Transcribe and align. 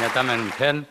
Meine 0.00 0.14
Damen 0.14 0.40
und 0.40 0.58
Herren, 0.58 0.86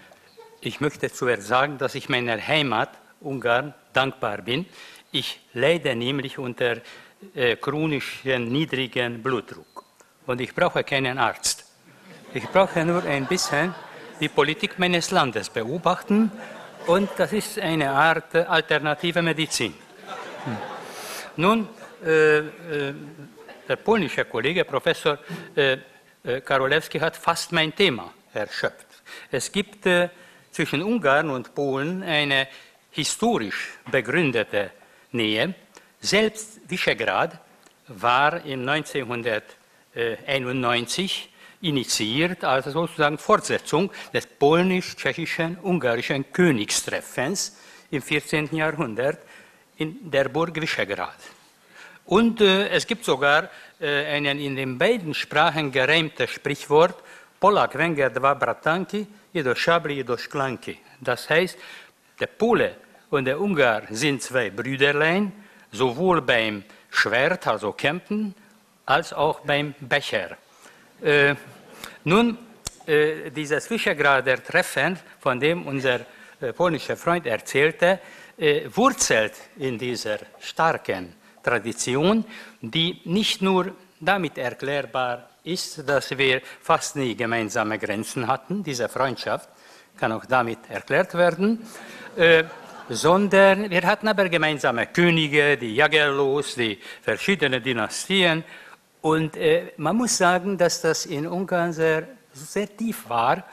ich 0.61 0.81
möchte 0.81 1.11
zuerst 1.11 1.47
sagen, 1.47 1.79
dass 1.79 1.95
ich 1.95 2.09
meiner 2.09 2.37
Heimat 2.37 2.89
Ungarn 3.21 3.73
dankbar 3.91 4.43
bin. 4.43 4.67
Ich 5.11 5.39
leide 5.55 5.95
nämlich 5.95 6.37
unter 6.37 6.77
äh, 7.33 7.55
chronischen 7.55 8.51
niedrigen 8.51 9.23
Blutdruck 9.23 9.83
und 10.27 10.39
ich 10.41 10.53
brauche 10.53 10.83
keinen 10.83 11.17
Arzt. 11.17 11.65
Ich 12.35 12.47
brauche 12.49 12.85
nur 12.85 13.03
ein 13.03 13.25
bisschen 13.25 13.73
die 14.19 14.29
Politik 14.29 14.77
meines 14.77 15.09
Landes 15.09 15.49
beobachten 15.49 16.31
und 16.85 17.09
das 17.17 17.33
ist 17.33 17.57
eine 17.57 17.89
Art 17.89 18.35
alternative 18.35 19.23
Medizin. 19.23 19.73
Hm. 20.45 20.57
Nun, 21.37 21.67
äh, 22.05 22.37
äh, 22.37 22.93
der 23.67 23.75
polnische 23.77 24.25
Kollege, 24.25 24.63
Professor 24.65 25.17
äh, 25.55 25.77
äh, 26.23 26.41
Karolewski, 26.41 26.99
hat 26.99 27.17
fast 27.17 27.51
mein 27.51 27.75
Thema 27.75 28.13
erschöpft. 28.35 28.88
Es 29.31 29.51
gibt 29.51 29.85
äh, 29.85 30.09
zwischen 30.51 30.83
Ungarn 30.83 31.29
und 31.29 31.53
Polen 31.53 32.01
eine 32.03 32.47
historisch 32.91 33.77
begründete 33.91 34.71
Nähe. 35.11 35.53
Selbst 36.01 36.61
Visegrad 36.67 37.39
war 37.87 38.43
im 38.45 38.67
1991 38.67 41.29
initiiert, 41.61 42.43
also 42.43 42.71
sozusagen 42.71 43.17
Fortsetzung 43.17 43.91
des 44.13 44.27
polnisch-tschechischen, 44.27 45.57
ungarischen 45.61 46.31
Königstreffens 46.31 47.57
im 47.91 48.01
14. 48.01 48.55
Jahrhundert 48.55 49.19
in 49.77 50.09
der 50.09 50.29
Burg 50.29 50.61
Visegrad. 50.61 51.17
Und 52.05 52.41
äh, 52.41 52.69
es 52.69 52.87
gibt 52.87 53.05
sogar 53.05 53.49
äh, 53.79 54.05
einen 54.05 54.39
in 54.39 54.55
den 54.55 54.77
beiden 54.77 55.13
Sprachen 55.13 55.71
gereimtes 55.71 56.31
Sprichwort, 56.31 56.95
Polak 57.39 57.77
węgier 57.77 58.11
dwa 58.11 58.35
bratanki, 58.35 59.05
i 59.33 59.43
do 59.43 59.55
szabli, 59.55 59.99
i 59.99 60.03
do 60.03 60.17
szklanki. 60.17 60.77
Das 61.01 61.29
heißt, 61.29 61.57
der 62.19 62.27
Pole 62.27 62.75
und 63.09 63.25
der 63.25 63.39
Ungar 63.39 63.83
sind 63.89 64.21
zwei 64.21 64.49
Brüderlein, 64.49 65.31
sowohl 65.71 66.21
beim 66.21 66.63
Schwert, 66.91 67.47
also 67.47 67.71
Kämpfen, 67.71 68.35
als 68.85 69.13
auch 69.13 69.39
beim 69.41 69.73
Becher. 69.79 70.37
Äh, 71.01 71.35
nun, 72.03 72.37
äh, 72.85 73.29
dieses 73.31 73.69
Visegrader 73.69 74.43
Treffen, 74.43 74.99
von 75.19 75.39
dem 75.39 75.65
unser 75.65 76.01
äh, 76.41 76.51
polnischer 76.53 76.97
Freund 76.97 77.25
erzählte, 77.25 77.99
äh, 78.37 78.63
wurzelt 78.73 79.33
in 79.57 79.77
dieser 79.77 80.19
starken 80.39 81.13
Tradition, 81.43 82.25
die 82.61 82.99
nicht 83.05 83.41
nur 83.41 83.73
damit 83.99 84.37
erklärbar 84.37 85.29
ist, 85.43 85.87
dass 85.87 86.17
wir 86.17 86.41
fast 86.61 86.95
nie 86.95 87.15
gemeinsame 87.15 87.77
Grenzen 87.77 88.27
hatten, 88.27 88.63
diese 88.63 88.89
Freundschaft 88.89 89.49
kann 89.99 90.11
auch 90.13 90.25
damit 90.25 90.59
erklärt 90.69 91.13
werden, 91.13 91.59
äh, 92.15 92.45
sondern 92.89 93.69
wir 93.69 93.81
hatten 93.83 94.07
aber 94.07 94.29
gemeinsame 94.29 94.87
Könige, 94.87 95.57
die 95.57 95.75
Jagerlos, 95.75 96.55
die 96.55 96.79
verschiedenen 97.01 97.61
Dynastien. 97.61 98.43
Und 99.01 99.35
äh, 99.37 99.73
man 99.77 99.97
muss 99.97 100.17
sagen, 100.17 100.57
dass 100.57 100.81
das 100.81 101.05
in 101.05 101.27
Ungarn 101.27 101.73
sehr, 101.73 102.07
sehr 102.33 102.75
tief 102.75 103.07
war, 103.09 103.43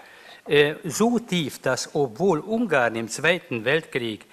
äh, 0.46 0.76
so 0.84 1.18
tief, 1.18 1.60
dass 1.60 1.94
obwohl 1.94 2.38
Ungarn 2.40 2.94
im 2.94 3.08
Zweiten 3.08 3.64
Weltkrieg 3.64 4.24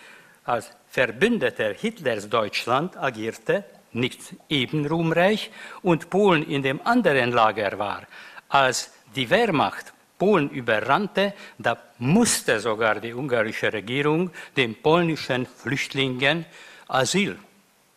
als 0.45 0.69
Verbündeter 0.89 1.73
Hitlers 1.73 2.29
Deutschland 2.29 2.95
agierte, 2.97 3.65
nicht 3.93 4.19
eben 4.49 4.85
ruhmreich, 4.85 5.51
und 5.81 6.09
Polen 6.09 6.47
in 6.47 6.63
dem 6.63 6.79
anderen 6.85 7.31
Lager 7.31 7.77
war, 7.79 8.07
als 8.49 8.91
die 9.15 9.29
Wehrmacht 9.29 9.93
Polen 10.17 10.49
überrannte, 10.49 11.33
da 11.57 11.77
musste 11.97 12.59
sogar 12.59 12.99
die 13.01 13.13
ungarische 13.13 13.73
Regierung 13.73 14.31
den 14.55 14.75
polnischen 14.75 15.45
Flüchtlingen 15.45 16.45
Asyl 16.87 17.37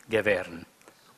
gewähren. 0.08 0.66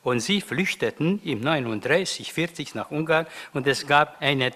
Und 0.03 0.19
sie 0.19 0.41
flüchteten 0.41 1.19
im 1.23 1.41
39, 1.41 2.31
40 2.31 2.75
nach 2.75 2.91
Ungarn 2.91 3.25
und 3.53 3.65
es 3.67 3.87
gab 3.87 4.21
eine, 4.21 4.51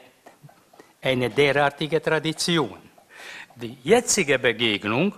eine 1.02 1.30
derartige 1.30 2.02
Tradition. 2.02 2.78
Die 3.56 3.78
jetzige 3.84 4.40
Begegnung 4.40 5.14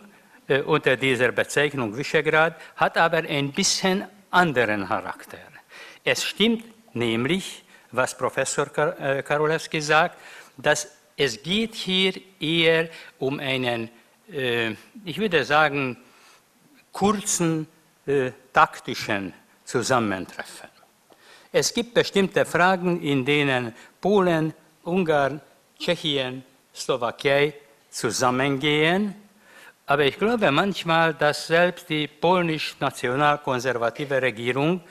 äh, 0.48 0.62
unter 0.62 0.96
dieser 0.98 1.32
Bezeichnung 1.32 1.98
Visegrad 1.98 2.60
hat 2.76 2.98
aber 2.98 3.18
ein 3.18 3.52
bisschen 3.52 4.06
anderen 4.35 4.88
Charakter. 4.88 5.40
Es 6.03 6.23
stimmt 6.23 6.66
nämlich, 6.94 7.63
was 7.91 8.18
Professor 8.18 8.68
äh, 9.00 9.23
Karolewski 9.23 9.81
sagt, 9.81 10.18
dass 10.57 10.88
es 11.18 11.41
geht 11.41 11.75
hier 11.75 12.13
eher 12.40 12.90
um 13.19 13.40
einen, 13.40 13.90
äh, 14.31 14.72
ich 15.06 15.18
würde 15.18 15.46
sagen, 15.46 15.97
kurzen 16.91 17.68
äh, 18.06 18.31
taktischen 18.51 19.34
zusammentreffen. 19.63 20.69
Es 21.52 21.73
gibt 21.73 21.94
bestimmte 21.94 22.46
Fragen, 22.46 23.02
in 23.02 23.23
denen 23.23 23.73
Polen, 24.02 24.53
Ungarn, 24.84 25.40
Tschechien, 25.79 26.44
Slowakei 26.73 27.53
zusammengehen. 27.90 29.16
Aber 29.88 30.03
ich 30.03 30.18
glaube 30.18 30.51
manchmal, 30.51 31.13
dass 31.13 31.47
selbst 31.47 31.90
die 31.90 32.07
polnisch-nationalkonservative 32.07 34.22
Regierung, 34.22 34.81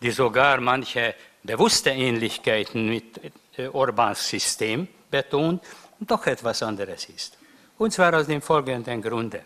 die 0.00 0.10
sogar 0.10 0.60
manche 0.60 1.14
bewusste 1.42 1.90
Ähnlichkeiten 1.90 2.88
mit 2.88 3.20
äh, 3.56 3.68
Orbans 3.68 4.28
System 4.28 4.88
betont, 5.10 5.62
doch 6.00 6.26
etwas 6.26 6.62
anderes 6.62 7.06
ist. 7.06 7.36
Und 7.76 7.92
zwar 7.92 8.14
aus 8.14 8.26
dem 8.26 8.40
folgenden 8.40 9.02
Grunde. 9.02 9.44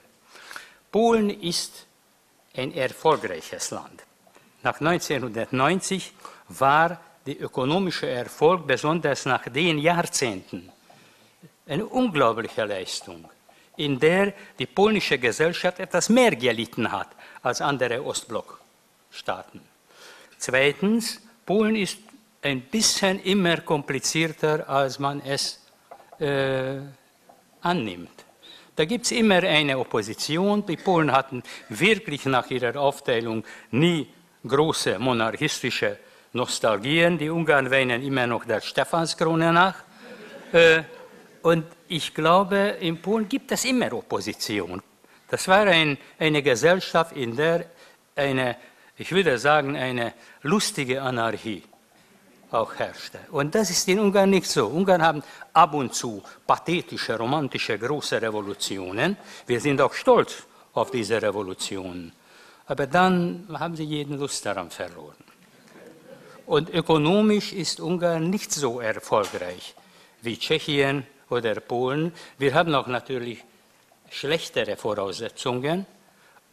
Polen 0.91 1.31
ist 1.31 1.87
ein 2.57 2.75
erfolgreiches 2.75 3.71
Land. 3.71 4.05
Nach 4.63 4.81
1990 4.81 6.13
war 6.49 7.01
der 7.27 7.41
ökonomische 7.41 8.09
Erfolg, 8.09 8.67
besonders 8.67 9.27
nach 9.27 9.49
den 9.49 9.79
Jahrzehnten, 9.79 10.71
eine 11.67 11.87
unglaubliche 11.87 12.65
Leistung, 12.65 13.29
in 13.77 13.99
der 13.99 14.33
die 14.59 14.67
polnische 14.67 15.19
Gesellschaft 15.19 15.79
etwas 15.81 16.09
mehr 16.09 16.37
gelitten 16.37 16.91
hat 16.91 17.09
als 17.43 17.61
andere 17.61 18.05
Ostblockstaaten. 18.05 19.61
Zweitens, 20.39 21.21
Polen 21.47 21.77
ist 21.77 21.99
ein 22.43 22.63
bisschen 22.63 23.23
immer 23.23 23.59
komplizierter, 23.59 24.69
als 24.69 24.99
man 24.99 25.21
es 25.21 25.61
äh, 26.19 26.79
annimmt. 27.61 28.25
Da 28.75 28.85
gibt 28.85 29.05
es 29.05 29.13
immer 29.13 29.43
eine 29.43 29.79
Opposition. 29.79 30.65
Die 30.67 30.77
Polen 30.77 31.13
hatten 31.13 31.43
wirklich 31.69 32.25
nach 32.25 32.51
ihrer 32.51 32.81
Aufteilung 32.81 33.45
nie 33.71 34.09
große 34.47 34.99
monarchistische 34.99 35.99
Nostalgien. 36.33 37.19
Die 37.19 37.29
Ungarn 37.29 37.71
weinen 37.71 38.03
immer 38.03 38.27
noch 38.27 38.45
der 38.45 38.61
Stephanskrone 38.61 39.53
nach. 39.53 39.77
Äh, 40.53 40.83
und 41.43 41.65
ich 41.89 42.15
glaube, 42.15 42.77
in 42.81 43.01
Polen 43.01 43.29
gibt 43.29 43.53
es 43.53 43.65
immer 43.65 43.93
Opposition. 43.93 44.83
Das 45.29 45.49
war 45.49 45.67
ein, 45.67 45.99
eine 46.19 46.43
Gesellschaft, 46.43 47.17
in 47.17 47.37
der 47.37 47.67
eine, 48.15 48.57
ich 48.97 49.11
würde 49.13 49.39
sagen, 49.39 49.77
eine 49.77 50.13
lustige 50.43 51.03
Anarchie 51.03 51.63
auch 52.51 52.75
herrschte. 52.75 53.19
Und 53.31 53.55
das 53.55 53.71
ist 53.71 53.89
in 53.89 53.99
Ungarn 53.99 54.31
nicht 54.31 54.47
so. 54.47 54.67
Ungarn 54.67 55.03
haben 55.03 55.23
ab 55.53 55.75
und 55.75 55.95
zu 55.95 56.23
pathetische, 56.47 57.17
romantische, 57.17 57.79
große 57.79 58.21
Revolutionen. 58.21 59.17
Wir 59.47 59.61
sind 59.61 59.81
auch 59.81 59.95
stolz 59.95 60.45
auf 60.75 60.91
diese 60.91 61.21
Revolutionen. 61.21 62.13
Aber 62.67 62.87
dann 62.87 63.49
haben 63.59 63.75
sie 63.75 63.85
jeden 63.85 64.19
Lust 64.19 64.45
daran 64.45 64.71
verloren. 64.71 65.17
Und 66.47 66.71
ökonomisch 66.71 67.53
ist 67.53 67.81
Ungarn 67.81 68.29
nicht 68.31 68.53
so 68.53 68.81
erfolgreich 68.81 69.75
wie 70.21 70.39
Tschechien 70.39 71.07
oder 71.33 71.61
Polen. 71.61 72.13
Wir 72.39 72.55
haben 72.55 72.75
auch 72.75 72.87
natürlich 72.87 73.43
schlechtere 74.11 74.77
Voraussetzungen. 74.77 75.87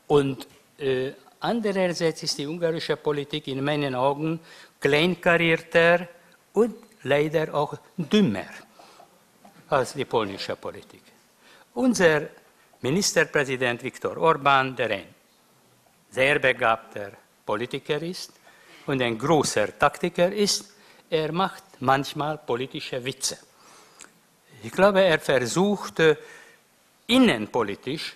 Und 0.07 0.47
äh, 0.79 1.11
andererseits 1.39 2.23
ist 2.23 2.37
die 2.37 2.47
ungarische 2.47 2.95
Politik 2.97 3.47
in 3.47 3.63
meinen 3.63 3.95
Augen 3.95 4.39
kleinkarierter 4.79 6.07
und 6.53 6.75
leider 7.03 7.53
auch 7.53 7.77
dümmer 7.97 8.49
als 9.69 9.93
die 9.93 10.05
polnische 10.05 10.55
Politik. 10.55 11.03
Unser 11.73 12.21
Ministerpräsident 12.81 13.83
Viktor 13.83 14.17
Orban, 14.17 14.75
der 14.75 14.91
ein 14.91 15.05
sehr 16.09 16.39
begabter 16.39 17.11
Politiker 17.45 18.01
ist 18.01 18.31
und 18.87 19.01
ein 19.01 19.17
großer 19.17 19.77
Taktiker 19.77 20.31
ist, 20.31 20.73
er 21.09 21.31
macht 21.31 21.63
manchmal 21.79 22.37
politische 22.37 23.03
Witze. 23.03 23.37
Ich 24.63 24.71
glaube, 24.71 25.01
er 25.01 25.19
versucht 25.19 26.01
innenpolitisch 27.07 28.15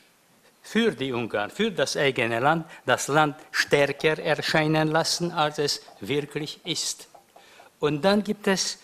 für 0.61 0.91
die 0.91 1.11
Ungarn, 1.11 1.49
für 1.49 1.71
das 1.71 1.97
eigene 1.97 2.39
Land, 2.39 2.65
das 2.85 3.07
Land 3.07 3.35
stärker 3.51 4.17
erscheinen 4.19 4.89
lassen, 4.89 5.31
als 5.31 5.59
es 5.59 5.81
wirklich 5.99 6.59
ist. 6.65 7.07
Und 7.79 8.01
dann 8.03 8.23
gibt 8.23 8.47
es 8.47 8.79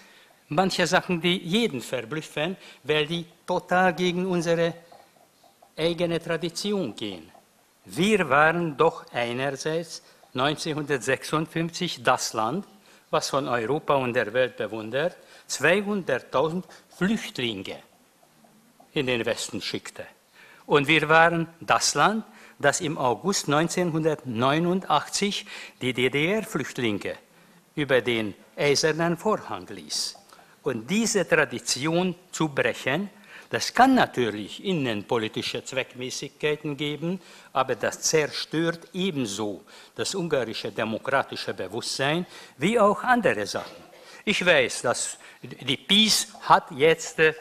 manche 0.50 0.86
Sachen, 0.88 1.22
die 1.22 1.38
jeden 1.38 1.82
verblüffen, 1.82 2.58
weil 2.84 3.08
die 3.08 3.26
total 3.48 3.94
gegen 3.94 4.26
unsere 4.26 4.74
eigene 5.78 6.22
Tradition 6.22 6.96
gehen. 6.96 7.32
Wir 7.86 8.30
waren 8.30 8.76
doch 8.76 9.06
einerseits 9.14 10.04
1956 10.34 12.04
das 12.04 12.34
Land, 12.34 12.66
was 13.10 13.30
von 13.30 13.48
Europa 13.48 13.96
und 13.96 14.14
der 14.14 14.34
Welt 14.34 14.58
bewundert, 14.58 15.18
200.000 15.50 16.64
Flüchtlinge 16.96 17.78
in 18.94 19.08
den 19.08 19.26
Westen 19.26 19.62
schickte. 19.62 20.06
Und 20.66 20.88
wir 20.88 21.10
waren 21.10 21.48
das 21.60 21.96
Land, 21.96 22.24
das 22.60 22.82
im 22.82 22.98
August 22.98 23.48
1989 23.48 25.46
die 25.82 25.94
DDR-Flüchtlinge 25.94 27.16
über 27.76 28.02
den 28.02 28.36
eisernen 28.56 29.18
Vorhang 29.18 29.66
ließ. 29.68 30.16
Und 30.64 30.90
diese 30.90 31.28
Tradition 31.28 32.16
zu 32.32 32.50
brechen, 32.50 33.10
das 33.50 33.74
kann 33.74 33.96
natürlich 33.96 34.64
innenpolitische 34.64 35.64
Zweckmäßigkeiten 35.64 36.78
geben, 36.78 37.20
aber 37.52 37.76
das 37.76 38.02
zerstört 38.02 38.90
ebenso 38.94 39.64
das 39.96 40.14
ungarische 40.14 40.72
demokratische 40.72 41.54
Bewusstsein 41.54 42.28
wie 42.58 42.80
auch 42.80 43.04
andere 43.04 43.48
Sachen. 43.48 43.84
Ich 44.24 44.46
weiß, 44.46 44.84
dass 44.84 45.18
die 45.42 45.78
PiS 45.78 46.28
hat 46.42 46.70
jetzt 46.72 47.20
äh, 47.20 47.34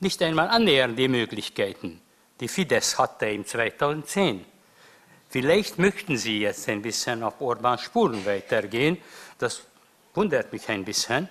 nicht 0.00 0.22
einmal 0.22 0.48
annähernd 0.48 0.98
die 0.98 1.08
Möglichkeiten, 1.08 2.00
die 2.40 2.48
Fidesz 2.48 2.98
hatte 2.98 3.30
im 3.30 3.46
2010. 3.46 4.44
Vielleicht 5.30 5.78
möchten 5.78 6.16
sie 6.16 6.40
jetzt 6.40 6.68
ein 6.68 6.82
bisschen 6.82 7.22
auf 7.22 7.40
Orbans 7.40 7.82
Spuren 7.82 8.24
weitergehen. 8.26 8.98
Das 9.38 9.62
wundert 10.14 10.52
mich 10.52 10.68
ein 10.68 10.84
bisschen. 10.84 11.28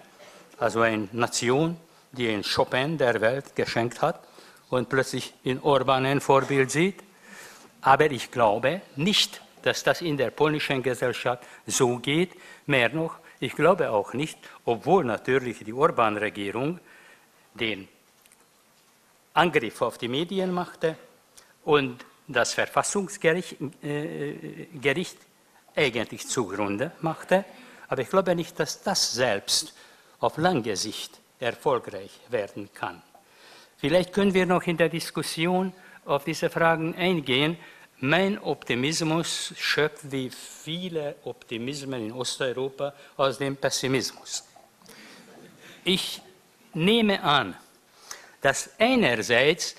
Also 0.58 0.82
eine 0.82 1.08
Nation, 1.12 1.78
die 2.12 2.30
ein 2.30 2.44
Chopin 2.44 2.98
der 2.98 3.22
Welt 3.22 3.56
geschenkt 3.56 4.02
hat 4.02 4.28
und 4.70 4.90
plötzlich 4.90 5.34
in 5.44 5.62
Orban 5.62 6.06
ein 6.06 6.22
Vorbild 6.22 6.72
sieht. 6.72 7.04
Aber 7.82 8.10
ich 8.12 8.32
glaube 8.32 8.82
nicht, 8.96 9.42
dass 9.62 9.84
das 9.84 10.02
in 10.02 10.18
der 10.18 10.32
polnischen 10.32 10.82
Gesellschaft 10.84 11.44
so 11.66 11.98
geht. 11.98 12.32
Mehr 12.66 12.90
noch, 12.90 13.16
ich 13.40 13.54
glaube 13.54 13.92
auch 13.92 14.14
nicht, 14.14 14.38
obwohl 14.66 15.04
natürlich 15.04 15.60
die 15.60 15.74
Orban-Regierung 15.74 16.80
den 17.54 17.88
Angriff 19.34 19.82
auf 19.82 19.98
die 19.98 20.08
Medien 20.08 20.52
machte 20.52 20.98
und 21.64 22.04
das 22.28 22.54
Verfassungsgericht 22.54 23.58
äh, 23.84 24.68
eigentlich 25.76 26.28
zugrunde 26.28 26.92
machte. 27.02 27.46
Aber 27.88 28.02
ich 28.02 28.10
glaube 28.10 28.36
nicht, 28.36 28.60
dass 28.60 28.82
das 28.82 29.14
selbst 29.14 29.74
auf 30.20 30.38
lange 30.38 30.76
Sicht 30.76 31.20
erfolgreich 31.40 32.20
werden 32.30 32.70
kann. 32.74 33.02
Vielleicht 33.78 34.14
können 34.14 34.34
wir 34.34 34.46
noch 34.46 34.64
in 34.64 34.78
der 34.78 34.90
Diskussion 34.90 35.74
auf 36.06 36.24
diese 36.24 36.50
Fragen 36.50 36.96
eingehen. 36.96 37.58
Mein 38.00 38.40
Optimismus 38.40 39.54
schöpft 39.58 40.12
wie 40.12 40.30
viele 40.30 41.16
Optimismen 41.24 42.08
in 42.08 42.12
Osteuropa 42.12 42.94
aus 43.18 43.38
dem 43.38 43.56
Pessimismus. 43.56 44.44
Ich 45.84 46.22
nehme 46.74 47.22
an, 47.24 47.56
dass 48.42 48.70
einerseits, 48.80 49.76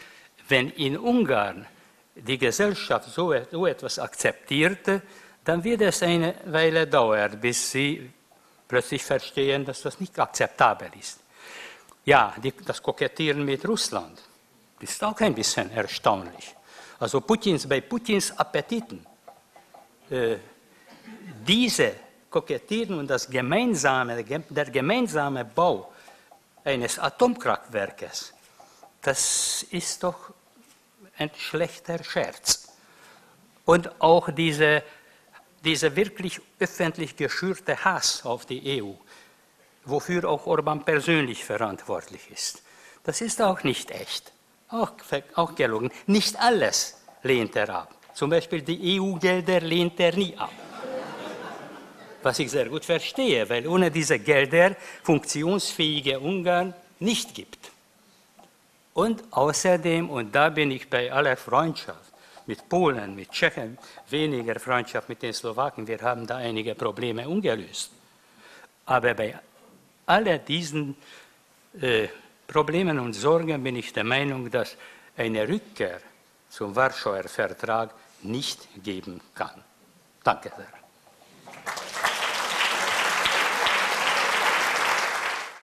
wenn 0.49 0.71
in 0.71 0.97
Ungarn 0.97 1.67
die 2.15 2.39
Gesellschaft 2.39 3.11
so, 3.11 3.33
etwas 3.33 3.99
akzeptierte, 3.99 5.03
dann 5.45 5.63
wird 5.63 5.81
es 5.83 6.03
eine 6.03 6.35
Weile 6.47 6.87
dauern, 6.87 7.41
bis 7.41 7.71
sie 7.71 8.11
plötzlich 8.67 9.03
verstehen, 9.03 9.65
dass 9.65 9.83
das 9.83 10.01
nicht 10.01 10.19
akzeptabel 10.19 10.91
ist. 10.99 11.21
Ja, 12.09 12.33
die, 12.43 12.55
das 12.65 12.83
Kokettieren 12.83 13.45
mit 13.45 13.69
Russland 13.69 14.19
ist 14.81 15.05
auch 15.05 15.21
ein 15.21 15.35
bisschen 15.35 15.71
erstaunlich. 15.71 16.57
Also 16.99 17.21
Putins, 17.21 17.69
bei 17.69 17.83
Putins 17.83 18.31
Appetiten, 18.31 19.05
äh, 20.09 20.37
diese 21.47 21.93
Kokettieren 22.31 22.99
und 23.01 23.09
das 23.09 23.29
gemeinsame, 23.29 24.25
der 24.25 24.71
gemeinsame 24.71 25.45
Bau 25.45 25.93
eines 26.65 26.99
Atomkraftwerkes, 26.99 28.33
das 29.03 29.65
ist 29.65 30.03
doch 30.03 30.31
ein 31.19 31.31
schlechter 31.37 32.03
Scherz. 32.03 32.73
Und 33.67 34.01
auch 34.01 34.31
diese 34.31 34.83
dieser 35.63 35.95
wirklich 35.95 36.41
öffentlich 36.59 37.17
geschürte 37.17 37.85
Hass 37.85 38.25
auf 38.25 38.47
die 38.47 38.83
EU, 38.83 38.93
wofür 39.89 40.29
auch 40.29 40.47
Orban 40.47 40.85
persönlich 40.85 41.45
verantwortlich 41.45 42.31
ist, 42.31 42.63
das 43.05 43.21
ist 43.21 43.41
auch 43.41 43.63
nicht 43.63 43.91
echt, 43.91 44.33
auch, 44.69 44.93
auch 45.35 45.55
gelogen. 45.55 45.91
Nicht 46.07 46.39
alles 46.39 47.01
lehnt 47.23 47.57
er 47.57 47.71
ab. 47.71 47.95
Zum 48.15 48.31
Beispiel 48.31 48.63
die 48.63 49.01
EU-Gelder 49.01 49.61
lehnt 49.61 49.99
er 50.01 50.15
nie 50.15 50.37
ab. 50.37 50.53
Was 52.23 52.39
ich 52.41 52.51
sehr 52.51 52.69
gut 52.69 52.85
verstehe, 52.85 53.49
weil 53.49 53.67
ohne 53.67 53.91
diese 53.91 54.19
Gelder 54.19 54.77
funktionsfähige 55.03 56.19
Ungarn 56.19 56.75
nicht 56.99 57.35
gibt. 57.35 57.71
Und 58.93 59.23
außerdem, 59.31 60.11
und 60.11 60.35
da 60.35 60.49
bin 60.49 60.73
ich 60.73 60.91
bei 60.91 61.13
aller 61.13 61.37
Freundschaft, 61.37 62.13
mit 62.47 62.69
Polen, 62.69 63.15
mit 63.15 63.31
Tschechen, 63.31 63.79
weniger 64.09 64.59
Freundschaft 64.59 65.09
mit 65.09 65.23
den 65.23 65.33
Slowaken. 65.33 65.87
Wir 65.87 66.01
haben 66.01 66.27
da 66.27 66.39
einige 66.39 66.75
Probleme 66.75 67.29
ungelöst. 67.29 67.93
Aber 68.87 69.15
bei 69.15 69.39
all 70.09 70.39
diesen 70.39 70.97
äh, 71.81 72.09
Problemen 72.47 72.99
und 72.99 73.13
Sorgen 73.13 73.63
bin 73.63 73.77
ich 73.77 73.93
der 73.93 74.05
Meinung, 74.05 74.51
dass 74.51 74.77
eine 75.17 75.47
Rückkehr 75.47 76.01
zum 76.49 76.75
Warschauer 76.75 77.25
Vertrag 77.25 77.95
nicht 78.23 78.69
geben 78.83 79.21
kann. 79.35 79.63
Danke 80.25 80.51
sehr. 80.57 80.78